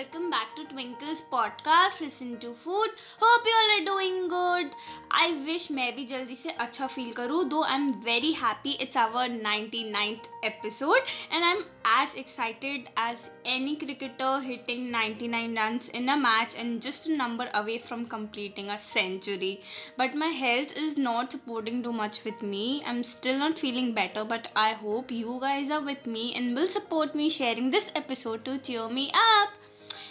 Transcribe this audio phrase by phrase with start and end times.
[0.00, 2.00] welcome back to Twinkle's podcast.
[2.00, 2.88] Listen to food.
[3.20, 4.74] Hope you all are doing good.
[5.10, 7.42] I wish मैं भी जल्दी से अच्छा feel करूँ.
[7.50, 14.40] Though I'm very happy it's our 99th episode and I'm as excited as any cricketer
[14.40, 19.60] hitting 99 runs in a match and just a number away from completing a century.
[19.98, 22.82] But my health is not supporting too much with me.
[22.86, 26.68] I'm still not feeling better, but I hope you guys are with me and will
[26.68, 29.50] support me sharing this episode to cheer me up.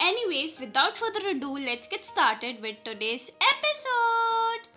[0.00, 4.68] Anyways, without further ado, let's get started with today's episode.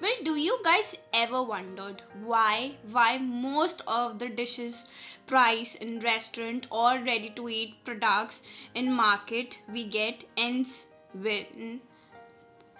[0.00, 4.86] Well, do you guys ever wondered why why most of the dishes
[5.26, 8.42] price in restaurant or ready to eat products
[8.74, 11.46] in market we get ends with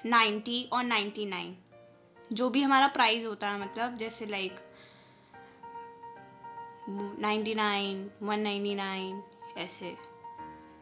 [0.04, 1.56] 90 or 99
[2.32, 4.60] जो भी हमारा price होता है मतलब जैसे like
[6.88, 9.96] 99 199 ऐसे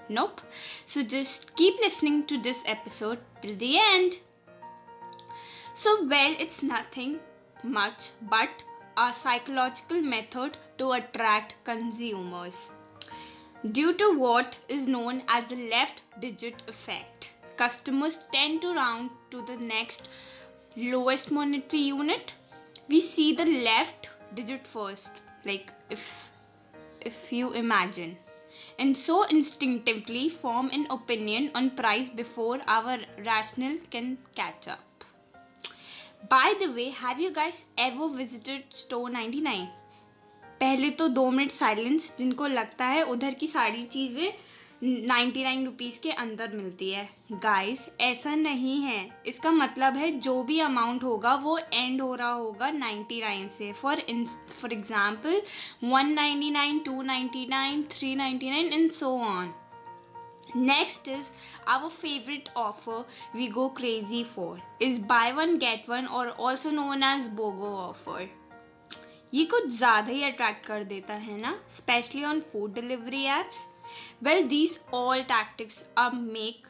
[0.10, 0.42] nope.
[0.86, 4.18] So just keep listening to this episode till the end.
[5.74, 7.20] So well it's nothing
[7.64, 8.64] much but
[8.98, 12.70] a psychological method to attract consumers
[13.72, 17.32] due to what is known as the left digit effect.
[17.58, 20.10] Customers tend to round to the next
[20.76, 22.36] lowest monetary unit.
[22.90, 25.12] We see the left digit first
[25.46, 26.32] like if
[27.02, 28.18] if you imagine
[28.80, 34.80] and so instinctively form an opinion on price before our rational can catch up.
[36.30, 39.68] By the way, have you guys ever visited store 99?
[40.62, 44.34] पहले तो दो minute silence जिनको लगता है उधर की सारी चीज़ें
[44.84, 50.42] नाइन्टी नाइन रुपीज़ के अंदर मिलती है। गाइस ऐसा नहीं है। इसका मतलब है जो
[50.44, 55.42] भी अमाउंट होगा, वो एंड हो रहा होगा नाइन्टी नाइन से। For in for example
[55.84, 59.54] one ninety nine two ninety nine three ninety nine and so on
[60.56, 61.32] next is
[61.70, 67.04] our favourite offer we go crazy for is buy one get one और also known
[67.06, 68.30] as BOGO offer
[69.34, 71.54] ये कुछ ज़्यादा ही attract कर देता है ना?
[71.70, 73.66] Specially on food delivery apps
[74.22, 76.68] Well, these all tactics are make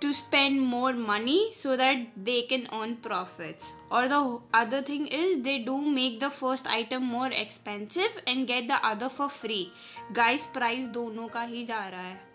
[0.00, 3.72] to spend more money so that they can earn profits.
[3.90, 8.68] Or the other thing is they do make the first item more expensive and get
[8.68, 9.72] the other for free.
[10.12, 12.26] Guys, price दोनों का ही जा रहा है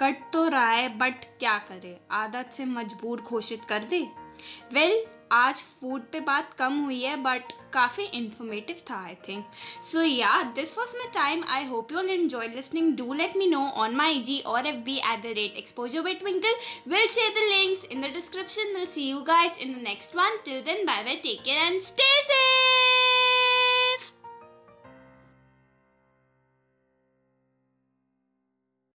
[0.00, 4.00] cut तो रहा है but क्या करे आदत से मजबूर घोषित कर दे
[4.72, 9.44] वेल well, आज फ़ूड पे बात कम हुई है बट काफ़ी इंफॉर्मेटिव था आई थिंक
[9.82, 13.46] सो या this was my time I hope you all enjoy listening do let me
[13.46, 16.56] know on my G और F B at the rate exposure with Twinkle
[16.88, 20.38] will share the links in the description will see you guys in the next one
[20.44, 22.83] till then bye bye take care and stay safe